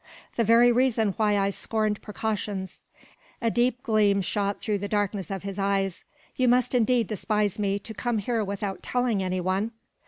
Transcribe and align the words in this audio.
"The 0.35 0.43
very 0.43 0.71
reason 0.71 1.09
why 1.17 1.37
I 1.37 1.51
scorned 1.51 2.01
precautions." 2.01 2.81
A 3.39 3.51
deep 3.51 3.83
gleam 3.83 4.23
shot 4.23 4.59
through 4.59 4.79
the 4.79 4.87
darkness 4.87 5.29
of 5.29 5.43
his 5.43 5.59
eyes. 5.59 6.03
"You 6.35 6.47
must 6.47 6.73
indeed 6.73 7.05
despise 7.05 7.59
me, 7.59 7.77
to 7.77 7.93
come 7.93 8.17
here 8.17 8.43
without 8.43 8.81
telling 8.81 9.21
any 9.21 9.39
one!" 9.41 9.73